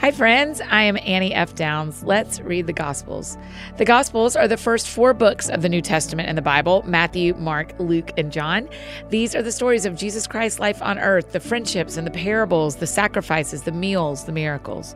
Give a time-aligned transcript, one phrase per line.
[0.00, 0.60] Hi, friends.
[0.60, 1.56] I am Annie F.
[1.56, 2.04] Downs.
[2.04, 3.36] Let's read the Gospels.
[3.78, 7.34] The Gospels are the first four books of the New Testament in the Bible Matthew,
[7.34, 8.68] Mark, Luke, and John.
[9.08, 12.76] These are the stories of Jesus Christ's life on earth, the friendships and the parables,
[12.76, 14.94] the sacrifices, the meals, the miracles.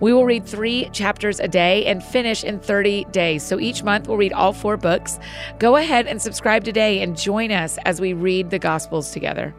[0.00, 3.42] We will read three chapters a day and finish in 30 days.
[3.42, 5.18] So each month we'll read all four books.
[5.58, 9.54] Go ahead and subscribe today and join us as we read the Gospels together.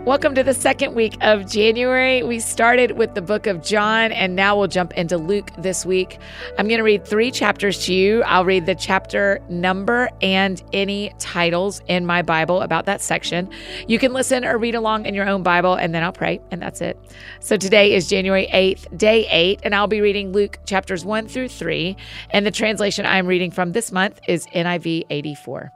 [0.00, 2.22] Welcome to the second week of January.
[2.22, 6.18] We started with the book of John and now we'll jump into Luke this week.
[6.58, 8.22] I'm going to read three chapters to you.
[8.24, 13.50] I'll read the chapter number and any titles in my Bible about that section.
[13.86, 16.60] You can listen or read along in your own Bible and then I'll pray and
[16.60, 16.98] that's it.
[17.40, 21.48] So today is January 8th, day 8, and I'll be reading Luke chapters 1 through
[21.48, 21.96] 3.
[22.30, 25.70] And the translation I'm reading from this month is NIV 84.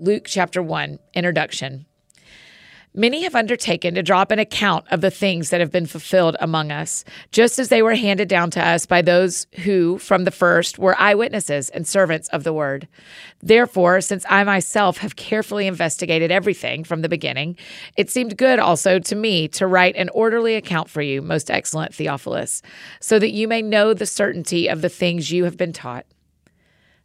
[0.00, 1.87] Luke chapter 1, Introduction.
[2.94, 6.36] Many have undertaken to draw up an account of the things that have been fulfilled
[6.40, 10.30] among us, just as they were handed down to us by those who, from the
[10.30, 12.88] first, were eyewitnesses and servants of the word.
[13.40, 17.56] Therefore, since I myself have carefully investigated everything from the beginning,
[17.96, 21.94] it seemed good also to me to write an orderly account for you, most excellent
[21.94, 22.62] Theophilus,
[23.00, 26.06] so that you may know the certainty of the things you have been taught.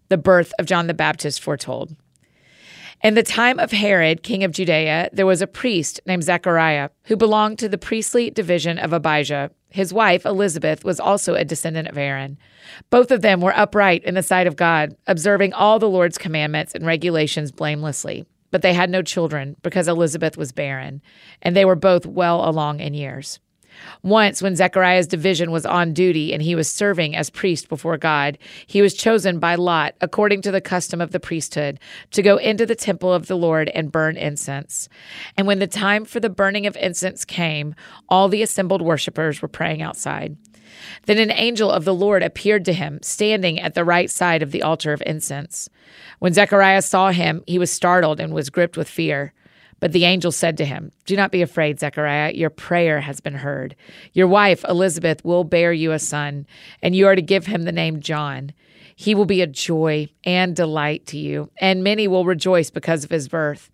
[0.09, 1.95] The birth of John the Baptist foretold.
[3.03, 7.17] In the time of Herod, king of Judea, there was a priest named Zechariah who
[7.17, 9.51] belonged to the priestly division of Abijah.
[9.71, 12.37] His wife, Elizabeth, was also a descendant of Aaron.
[12.89, 16.73] Both of them were upright in the sight of God, observing all the Lord's commandments
[16.73, 18.25] and regulations blamelessly.
[18.51, 21.01] But they had no children because Elizabeth was barren,
[21.41, 23.37] and they were both well along in years.
[24.01, 28.37] Once, when Zechariah's division was on duty and he was serving as priest before God,
[28.67, 31.79] he was chosen by Lot, according to the custom of the priesthood,
[32.11, 34.89] to go into the temple of the Lord and burn incense.
[35.37, 37.75] And when the time for the burning of incense came,
[38.09, 40.37] all the assembled worshippers were praying outside.
[41.05, 44.51] Then an angel of the Lord appeared to him, standing at the right side of
[44.51, 45.69] the altar of incense.
[46.19, 49.33] When Zechariah saw him, he was startled and was gripped with fear.
[49.83, 52.31] But the angel said to him, Do not be afraid, Zechariah.
[52.31, 53.75] Your prayer has been heard.
[54.13, 56.47] Your wife, Elizabeth, will bear you a son,
[56.81, 58.53] and you are to give him the name John.
[58.95, 63.09] He will be a joy and delight to you, and many will rejoice because of
[63.09, 63.69] his birth.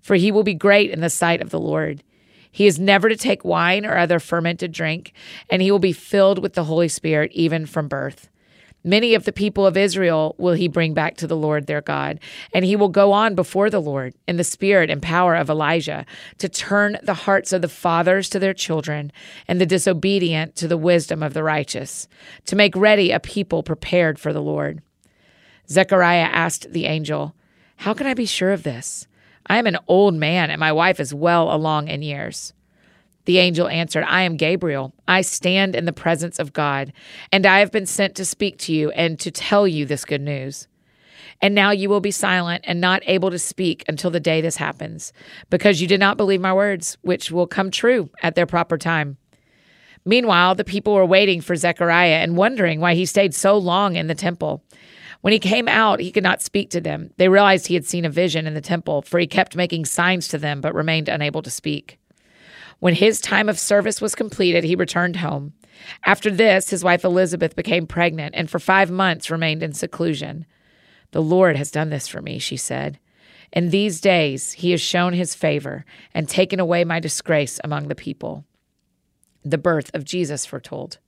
[0.00, 2.02] For he will be great in the sight of the Lord.
[2.50, 5.12] He is never to take wine or other fermented drink,
[5.48, 8.28] and he will be filled with the Holy Spirit even from birth.
[8.84, 12.18] Many of the people of Israel will he bring back to the Lord their God,
[12.52, 16.04] and he will go on before the Lord in the spirit and power of Elijah
[16.38, 19.12] to turn the hearts of the fathers to their children
[19.46, 22.08] and the disobedient to the wisdom of the righteous,
[22.46, 24.82] to make ready a people prepared for the Lord.
[25.68, 27.36] Zechariah asked the angel,
[27.76, 29.06] How can I be sure of this?
[29.46, 32.52] I am an old man, and my wife is well along in years.
[33.24, 34.92] The angel answered, I am Gabriel.
[35.06, 36.92] I stand in the presence of God,
[37.30, 40.22] and I have been sent to speak to you and to tell you this good
[40.22, 40.66] news.
[41.40, 44.56] And now you will be silent and not able to speak until the day this
[44.56, 45.12] happens,
[45.50, 49.16] because you did not believe my words, which will come true at their proper time.
[50.04, 54.08] Meanwhile, the people were waiting for Zechariah and wondering why he stayed so long in
[54.08, 54.64] the temple.
[55.20, 57.10] When he came out, he could not speak to them.
[57.16, 60.26] They realized he had seen a vision in the temple, for he kept making signs
[60.28, 61.98] to them but remained unable to speak.
[62.82, 65.52] When his time of service was completed, he returned home.
[66.04, 70.46] After this, his wife Elizabeth became pregnant and for five months remained in seclusion.
[71.12, 72.98] The Lord has done this for me, she said.
[73.52, 77.94] In these days, he has shown his favor and taken away my disgrace among the
[77.94, 78.44] people.
[79.44, 80.98] The birth of Jesus foretold.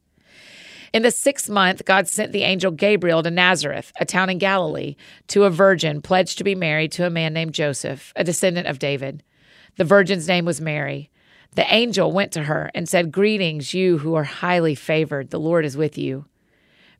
[0.93, 4.95] In the sixth month, God sent the angel Gabriel to Nazareth, a town in Galilee,
[5.27, 8.79] to a virgin pledged to be married to a man named Joseph, a descendant of
[8.79, 9.25] David.
[9.77, 11.11] The virgin's name was Mary.
[11.55, 15.31] The angel went to her and said, Greetings, you who are highly favored.
[15.31, 16.27] The Lord is with you.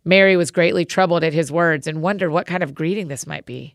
[0.05, 3.47] Mary was greatly troubled at his words and wondered what kind of greeting this might
[3.47, 3.75] be.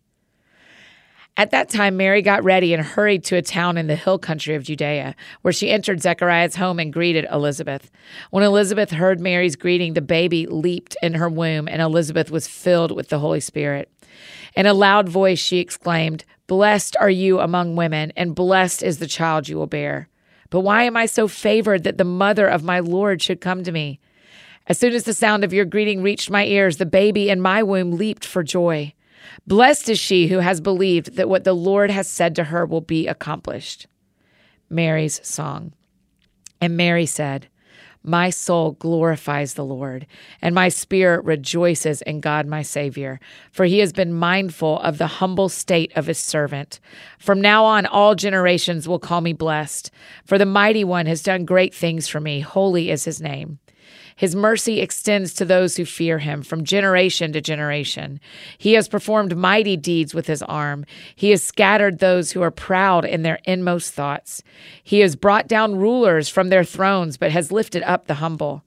[1.37, 4.53] At that time, Mary got ready and hurried to a town in the hill country
[4.53, 7.89] of Judea, where she entered Zechariah's home and greeted Elizabeth.
[8.31, 12.91] When Elizabeth heard Mary's greeting, the baby leaped in her womb, and Elizabeth was filled
[12.91, 13.89] with the Holy Spirit.
[14.55, 19.07] In a loud voice, she exclaimed, Blessed are you among women, and blessed is the
[19.07, 20.09] child you will bear.
[20.49, 23.71] But why am I so favored that the mother of my Lord should come to
[23.71, 24.01] me?
[24.67, 27.63] As soon as the sound of your greeting reached my ears, the baby in my
[27.63, 28.93] womb leaped for joy.
[29.47, 32.81] Blessed is she who has believed that what the Lord has said to her will
[32.81, 33.87] be accomplished.
[34.69, 35.73] Mary's song.
[36.61, 37.47] And Mary said,
[38.03, 40.05] My soul glorifies the Lord,
[40.41, 43.19] and my spirit rejoices in God my Savior,
[43.51, 46.79] for he has been mindful of the humble state of his servant.
[47.19, 49.91] From now on, all generations will call me blessed,
[50.23, 52.39] for the mighty one has done great things for me.
[52.39, 53.59] Holy is his name.
[54.15, 58.19] His mercy extends to those who fear him from generation to generation.
[58.57, 60.85] He has performed mighty deeds with his arm.
[61.15, 64.43] He has scattered those who are proud in their inmost thoughts.
[64.83, 68.63] He has brought down rulers from their thrones, but has lifted up the humble.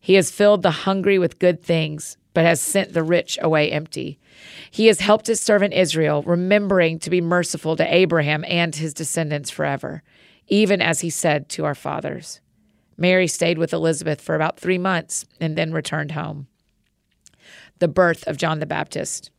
[0.00, 4.18] He has filled the hungry with good things, but has sent the rich away empty.
[4.70, 9.50] He has helped his servant Israel, remembering to be merciful to Abraham and his descendants
[9.50, 10.02] forever,
[10.48, 12.40] even as he said to our fathers.
[12.96, 16.46] Mary stayed with Elizabeth for about three months and then returned home.
[17.78, 19.30] The birth of John the Baptist.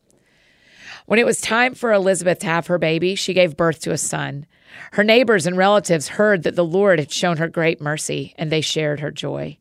[1.05, 3.97] When it was time for Elizabeth to have her baby, she gave birth to a
[3.97, 4.45] son.
[4.93, 8.61] Her neighbors and relatives heard that the Lord had shown her great mercy, and they
[8.61, 9.57] shared her joy.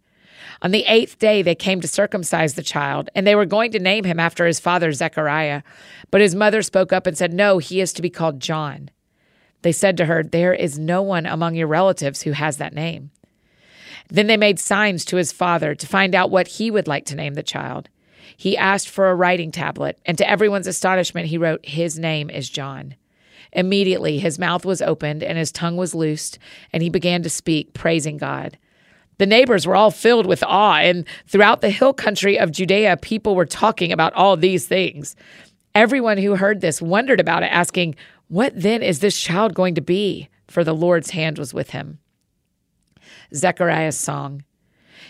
[0.63, 3.81] On the eighth day, they came to circumcise the child, and they were going to
[3.81, 5.63] name him after his father Zechariah.
[6.11, 8.91] But his mother spoke up and said, No, he is to be called John.
[9.63, 13.11] They said to her, There is no one among your relatives who has that name.
[14.13, 17.17] Then they made signs to his father to find out what he would like to
[17.17, 17.89] name the child.
[18.37, 22.51] He asked for a writing tablet, and to everyone's astonishment, he wrote, His name is
[22.51, 22.97] John.
[23.55, 26.39] Immediately his mouth was opened and his tongue was loosed,
[26.75, 28.59] and he began to speak, praising God.
[29.17, 33.35] The neighbors were all filled with awe, and throughout the hill country of Judea, people
[33.35, 35.17] were talking about all these things.
[35.75, 37.95] Everyone who heard this wondered about it, asking,
[38.29, 40.29] What then is this child going to be?
[40.49, 41.99] For the Lord's hand was with him.
[43.35, 44.45] Zechariah's song.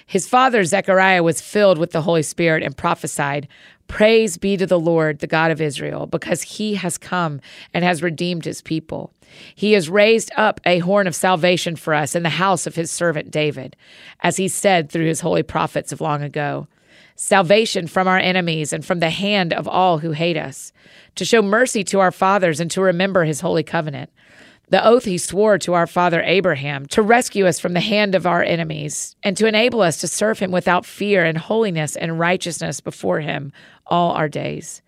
[0.06, 3.48] His father, Zechariah, was filled with the Holy Spirit and prophesied,
[3.88, 7.40] Praise be to the Lord, the God of Israel, because he has come
[7.74, 9.12] and has redeemed his people.
[9.54, 12.90] He has raised up a horn of salvation for us in the house of his
[12.90, 13.76] servant David,
[14.20, 16.68] as he said through his holy prophets of long ago.
[17.16, 20.72] Salvation from our enemies and from the hand of all who hate us,
[21.14, 24.10] to show mercy to our fathers and to remember his holy covenant
[24.72, 28.26] the oath he swore to our father Abraham to rescue us from the hand of
[28.26, 32.80] our enemies and to enable us to serve him without fear and holiness and righteousness
[32.80, 33.52] before him
[33.86, 34.80] all our days.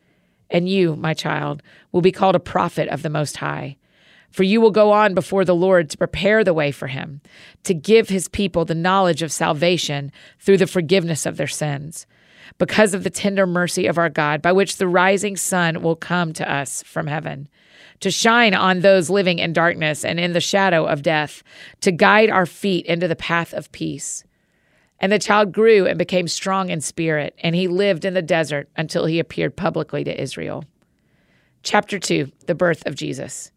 [0.48, 3.76] And you, my child, will be called a prophet of the Most High.
[4.30, 7.20] For you will go on before the Lord to prepare the way for him,
[7.64, 10.10] to give his people the knowledge of salvation
[10.40, 12.06] through the forgiveness of their sins,
[12.56, 16.32] because of the tender mercy of our God, by which the rising sun will come
[16.32, 17.50] to us from heaven
[18.04, 21.42] to shine on those living in darkness and in the shadow of death,
[21.80, 24.24] to guide our feet into the path of peace.
[25.00, 28.68] And the child grew and became strong in spirit, and he lived in the desert
[28.76, 30.66] until he appeared publicly to Israel.
[31.62, 33.50] Chapter 2 The Birth of Jesus.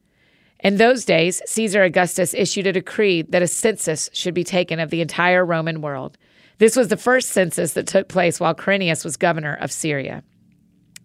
[0.62, 4.92] In those days, Caesar Augustus issued a decree that a census should be taken of
[4.92, 6.18] the entire Roman world.
[6.58, 10.24] This was the first census that took place while Quirinius was governor of Syria.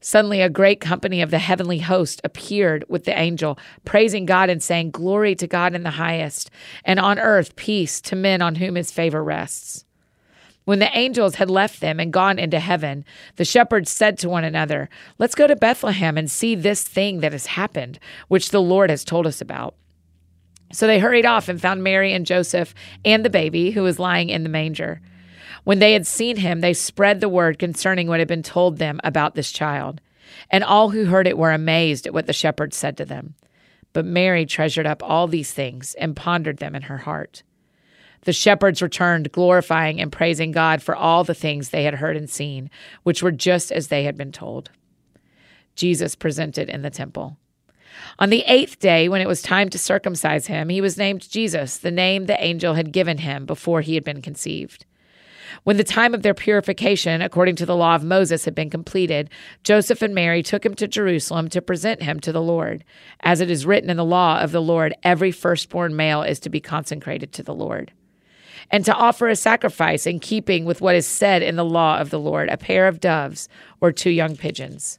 [0.00, 4.62] Suddenly, a great company of the heavenly host appeared with the angel, praising God and
[4.62, 6.50] saying, Glory to God in the highest,
[6.84, 9.84] and on earth peace to men on whom his favor rests.
[10.64, 13.04] When the angels had left them and gone into heaven,
[13.36, 14.88] the shepherds said to one another,
[15.18, 19.04] Let's go to Bethlehem and see this thing that has happened, which the Lord has
[19.04, 19.74] told us about.
[20.72, 24.30] So they hurried off and found Mary and Joseph and the baby who was lying
[24.30, 25.00] in the manger.
[25.64, 29.00] When they had seen him, they spread the word concerning what had been told them
[29.04, 30.00] about this child.
[30.50, 33.34] And all who heard it were amazed at what the shepherds said to them.
[33.92, 37.42] But Mary treasured up all these things and pondered them in her heart.
[38.22, 42.28] The shepherds returned, glorifying and praising God for all the things they had heard and
[42.28, 42.70] seen,
[43.02, 44.70] which were just as they had been told.
[45.74, 47.38] Jesus presented in the temple.
[48.18, 51.78] On the eighth day, when it was time to circumcise him, he was named Jesus,
[51.78, 54.84] the name the angel had given him before he had been conceived.
[55.64, 59.30] When the time of their purification, according to the law of Moses, had been completed,
[59.64, 62.84] Joseph and Mary took him to Jerusalem to present him to the Lord.
[63.20, 66.50] As it is written in the law of the Lord, every firstborn male is to
[66.50, 67.92] be consecrated to the Lord
[68.70, 72.10] and to offer a sacrifice in keeping with what is said in the law of
[72.10, 73.48] the Lord, a pair of doves
[73.80, 74.98] or two young pigeons.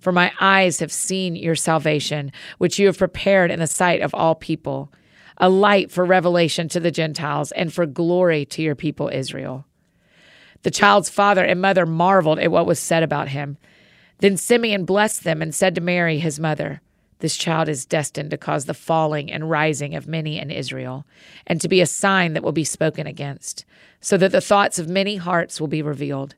[0.00, 4.14] For my eyes have seen your salvation, which you have prepared in the sight of
[4.14, 4.90] all people,
[5.36, 9.66] a light for revelation to the Gentiles and for glory to your people Israel.
[10.62, 13.58] The child's father and mother marveled at what was said about him.
[14.18, 16.80] Then Simeon blessed them and said to Mary, his mother,
[17.20, 21.06] This child is destined to cause the falling and rising of many in Israel,
[21.46, 23.64] and to be a sign that will be spoken against,
[24.00, 26.34] so that the thoughts of many hearts will be revealed,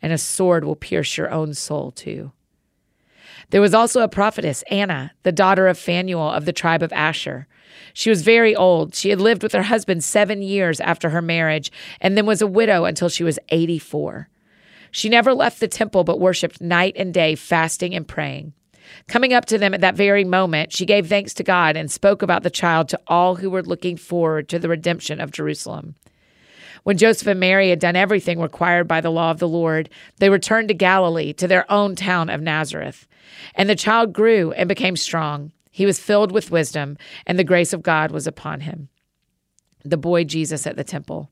[0.00, 2.32] and a sword will pierce your own soul too.
[3.52, 7.46] There was also a prophetess, Anna, the daughter of Phanuel of the tribe of Asher.
[7.92, 8.94] She was very old.
[8.94, 12.46] She had lived with her husband seven years after her marriage, and then was a
[12.46, 14.30] widow until she was 84.
[14.90, 18.54] She never left the temple but worshiped night and day, fasting and praying.
[19.06, 22.22] Coming up to them at that very moment, she gave thanks to God and spoke
[22.22, 25.94] about the child to all who were looking forward to the redemption of Jerusalem.
[26.84, 29.90] When Joseph and Mary had done everything required by the law of the Lord,
[30.20, 33.06] they returned to Galilee, to their own town of Nazareth.
[33.54, 35.52] And the child grew and became strong.
[35.70, 38.88] He was filled with wisdom, and the grace of God was upon him.
[39.84, 41.30] The boy Jesus at the temple.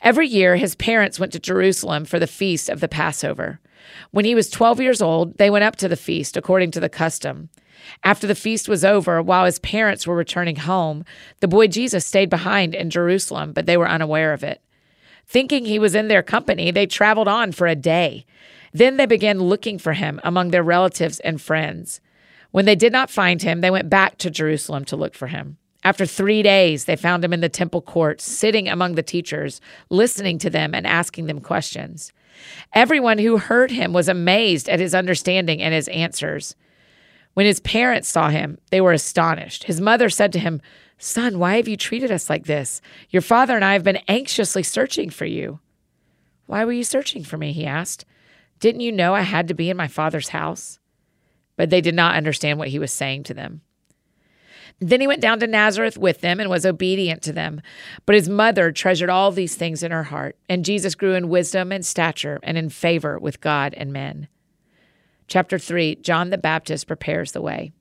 [0.00, 3.60] Every year, his parents went to Jerusalem for the feast of the Passover.
[4.10, 6.88] When he was 12 years old, they went up to the feast according to the
[6.88, 7.50] custom.
[8.04, 11.04] After the feast was over, while his parents were returning home,
[11.40, 14.62] the boy Jesus stayed behind in Jerusalem, but they were unaware of it.
[15.26, 18.26] Thinking he was in their company, they traveled on for a day.
[18.72, 22.00] Then they began looking for him among their relatives and friends.
[22.50, 25.58] When they did not find him, they went back to Jerusalem to look for him.
[25.84, 29.60] After three days, they found him in the temple courts, sitting among the teachers,
[29.90, 32.12] listening to them and asking them questions.
[32.72, 36.54] Everyone who heard him was amazed at his understanding and his answers.
[37.34, 39.64] When his parents saw him, they were astonished.
[39.64, 40.60] His mother said to him,
[40.98, 42.80] Son, why have you treated us like this?
[43.10, 45.58] Your father and I have been anxiously searching for you.
[46.46, 47.52] Why were you searching for me?
[47.52, 48.04] He asked.
[48.62, 50.78] Didn't you know I had to be in my father's house?
[51.56, 53.60] But they did not understand what he was saying to them.
[54.78, 57.60] Then he went down to Nazareth with them and was obedient to them.
[58.06, 61.72] But his mother treasured all these things in her heart, and Jesus grew in wisdom
[61.72, 64.28] and stature and in favor with God and men.
[65.26, 67.72] Chapter 3 John the Baptist prepares the way.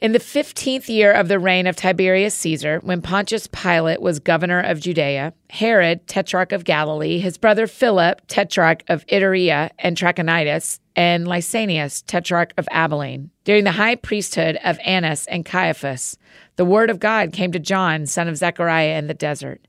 [0.00, 4.58] In the fifteenth year of the reign of Tiberius Caesar, when Pontius Pilate was governor
[4.58, 11.26] of Judea, Herod, tetrarch of Galilee, his brother Philip, tetrarch of Iturea and Trachonitis, and
[11.26, 16.16] Lysanias, tetrarch of Abilene, during the high priesthood of Annas and Caiaphas,
[16.56, 19.68] the word of God came to John, son of Zechariah, in the desert.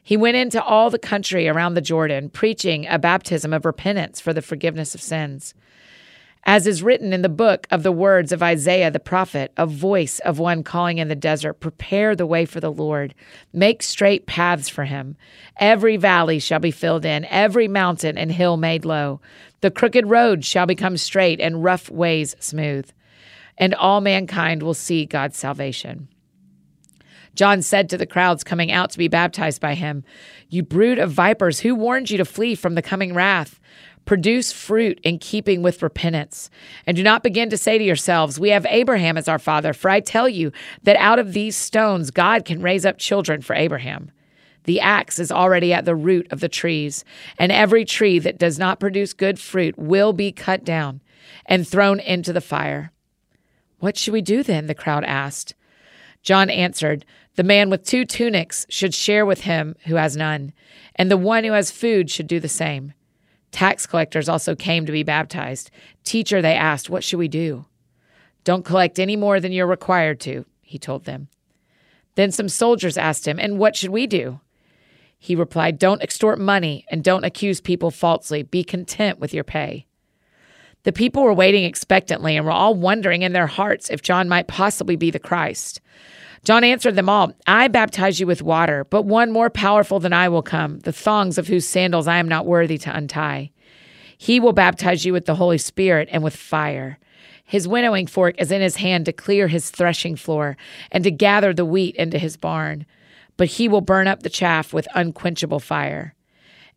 [0.00, 4.32] He went into all the country around the Jordan, preaching a baptism of repentance for
[4.32, 5.54] the forgiveness of sins
[6.44, 10.18] as is written in the book of the words of Isaiah the prophet, a voice
[10.20, 13.14] of one calling in the desert, Prepare the way for the Lord,
[13.52, 15.16] make straight paths for him.
[15.58, 19.20] Every valley shall be filled in, every mountain and hill made low.
[19.60, 22.90] The crooked road shall become straight, and rough ways smooth.
[23.56, 26.08] And all mankind will see God's salvation.
[27.34, 30.04] John said to the crowds coming out to be baptized by him,
[30.48, 33.58] You brood of vipers, who warned you to flee from the coming wrath?
[34.04, 36.50] Produce fruit in keeping with repentance.
[36.86, 39.72] And do not begin to say to yourselves, We have Abraham as our father.
[39.72, 43.54] For I tell you that out of these stones God can raise up children for
[43.54, 44.10] Abraham.
[44.64, 47.04] The axe is already at the root of the trees,
[47.38, 51.00] and every tree that does not produce good fruit will be cut down
[51.46, 52.92] and thrown into the fire.
[53.78, 54.66] What should we do then?
[54.68, 55.54] the crowd asked.
[56.22, 57.04] John answered,
[57.34, 60.52] The man with two tunics should share with him who has none,
[60.94, 62.92] and the one who has food should do the same.
[63.52, 65.70] Tax collectors also came to be baptized.
[66.04, 67.66] Teacher, they asked, What should we do?
[68.44, 71.28] Don't collect any more than you're required to, he told them.
[72.14, 74.40] Then some soldiers asked him, And what should we do?
[75.18, 78.42] He replied, Don't extort money and don't accuse people falsely.
[78.42, 79.86] Be content with your pay.
[80.84, 84.48] The people were waiting expectantly and were all wondering in their hearts if John might
[84.48, 85.80] possibly be the Christ.
[86.44, 90.28] John answered them all, I baptize you with water, but one more powerful than I
[90.28, 93.52] will come, the thongs of whose sandals I am not worthy to untie.
[94.18, 96.98] He will baptize you with the Holy Spirit and with fire.
[97.44, 100.56] His winnowing fork is in his hand to clear his threshing floor
[100.90, 102.86] and to gather the wheat into his barn,
[103.36, 106.14] but he will burn up the chaff with unquenchable fire.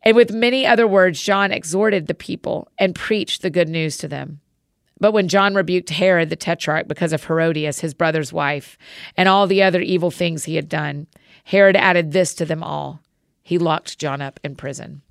[0.04, 4.08] And with many other words, John exhorted the people and preached the good news to
[4.08, 4.42] them.
[5.00, 8.78] But when John rebuked Herod the tetrarch because of Herodias, his brother's wife,
[9.18, 11.08] and all the other evil things he had done,
[11.46, 13.02] Herod added this to them all
[13.46, 15.04] he locked John up in prison.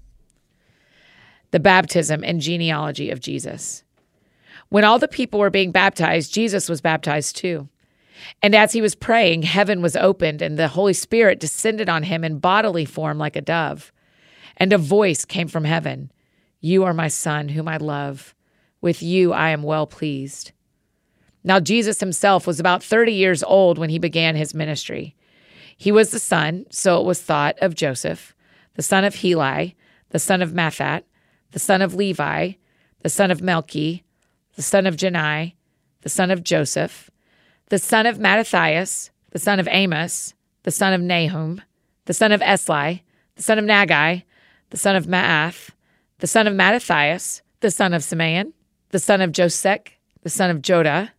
[1.53, 3.85] The baptism and genealogy of Jesus.
[4.71, 7.69] When all the people were being baptized, Jesus was baptized too.
[8.43, 12.25] And as he was praying, heaven was opened, and the Holy Spirit descended on him
[12.25, 13.93] in bodily form like a dove.
[14.57, 16.11] And a voice came from heaven
[16.61, 18.35] You are my Son, whom I love.
[18.85, 20.53] With you I am well pleased.
[21.43, 25.17] Now, Jesus himself was about 30 years old when he began his ministry.
[25.75, 28.35] He was the son, so it was thought, of Joseph,
[28.75, 29.75] the son of Heli,
[30.11, 31.05] the son of Matthat,
[31.53, 32.53] the son of Levi,
[33.01, 34.03] the son of Melki,
[34.55, 35.55] the son of Jannai,
[36.03, 37.11] the son of Joseph,
[37.71, 41.63] the son of Mattathias, the son of Amos, the son of Nahum,
[42.05, 43.01] the son of Esli,
[43.37, 44.25] the son of Naggai,
[44.69, 45.71] the son of Maath,
[46.19, 48.53] the son of Mattathias, the son of Simeon,
[48.95, 49.89] the son of Josech,
[50.23, 51.11] the son of Joda,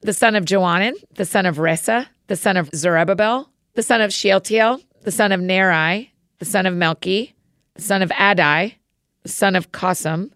[0.00, 4.12] the son of Joanan, the son of Rhesa, the son of Zerubbabel, the son of
[4.12, 7.32] Shealtiel, the son of Neri, the son of Melki,
[7.74, 8.74] the son of Addi,
[9.24, 10.30] the son of Cosam,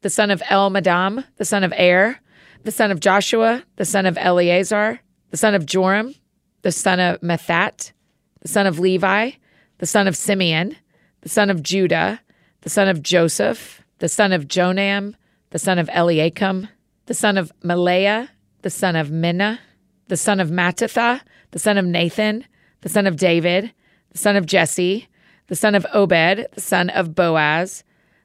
[0.00, 2.18] the son of Elmadam, the son of Er,
[2.64, 5.00] the son of Joshua, the son of Eliezer,
[5.32, 6.14] the son of Joram,
[6.62, 7.92] the son of Matthat,
[8.40, 9.32] the son of Levi,
[9.76, 10.76] the son of Simeon,
[11.20, 12.22] the son of Judah,
[12.62, 15.14] the son of Joseph, the son of Jonam,
[15.56, 16.68] the son of Eliakim,
[17.06, 18.28] the son of Melea,
[18.60, 19.58] the son of Menna,
[20.08, 22.44] the son of Mattatha, the son of Nathan,
[22.82, 23.72] the son of David,
[24.10, 25.08] the son of Jesse,
[25.46, 27.84] the son of Obed, the son of Boaz,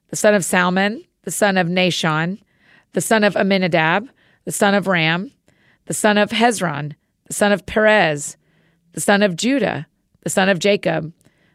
[0.09, 2.37] the son of Salmon, the son of Nahshon,
[2.91, 4.09] the son of Amminadab,
[4.43, 5.31] the son of Ram,
[5.85, 6.95] the son of Hezron,
[7.27, 8.35] the son of Perez,
[8.91, 9.87] the son of Judah,
[10.23, 11.13] the son of Jacob,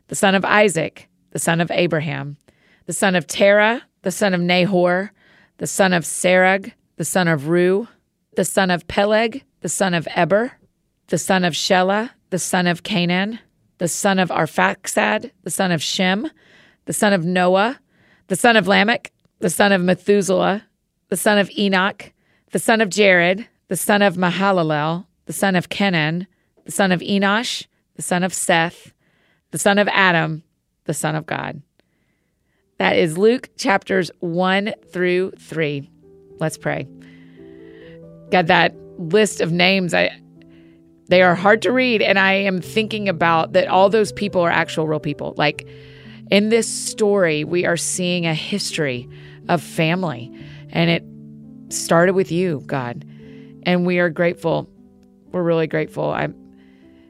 [0.09, 2.39] the son of Isaac, the son of Abraham,
[2.87, 5.13] the son of Terah, the son of Nahor,
[5.59, 7.89] the son of Serug, the son of Reu,
[8.37, 10.53] the son of Peleg, the son of Eber,
[11.09, 13.39] the son of Shelah, the son of Cainan,
[13.79, 16.31] the son of Arphaxad, the son of Shem,
[16.85, 17.79] the son of Noah,
[18.29, 20.65] the son of Lamech, the son of Methuselah,
[21.09, 22.13] the son of Enoch,
[22.53, 26.27] the son of Jared, the son of Mahalalel, the son of Kenan,
[26.65, 28.93] the son of Enosh, the son of Seth,
[29.51, 30.43] the son of Adam,
[30.85, 31.63] the son of God.
[32.79, 35.91] That is Luke chapters 1 through 3.
[36.39, 36.87] Let's pray.
[38.31, 40.11] God, that list of names, I
[41.09, 44.51] they are hard to read and I am thinking about that all those people are
[44.51, 45.35] actual real people.
[45.37, 45.69] Like
[46.31, 49.09] in this story, we are seeing a history
[49.49, 50.33] of family
[50.71, 53.05] and it started with you, God.
[53.63, 54.69] And we are grateful.
[55.31, 56.11] We're really grateful.
[56.11, 56.25] I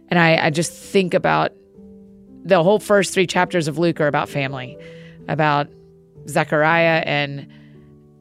[0.09, 1.53] and I, I just think about
[2.45, 4.79] the whole first three chapters of Luke are about family,
[5.29, 5.69] about
[6.29, 7.47] Zechariah and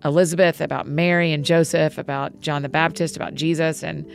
[0.04, 3.84] Elizabeth, about Mary and Joseph, about John the Baptist, about Jesus.
[3.84, 4.10] And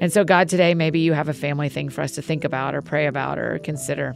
[0.00, 2.74] and so God, today maybe you have a family thing for us to think about
[2.74, 4.14] or pray about or consider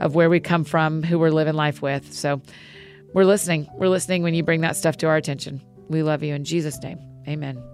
[0.00, 2.12] of where we come from, who we're living life with.
[2.12, 2.42] So
[3.14, 3.68] we're listening.
[3.74, 5.60] We're listening when you bring that stuff to our attention.
[5.88, 6.98] We love you in Jesus' name.
[7.28, 7.71] Amen.